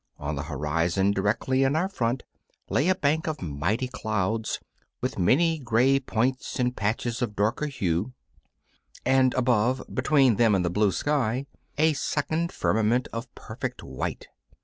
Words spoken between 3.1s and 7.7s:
of mighty clouds, with many grey points and patches of darker